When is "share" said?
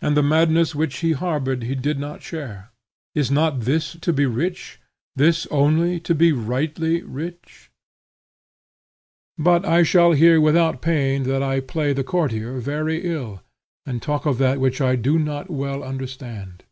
2.22-2.70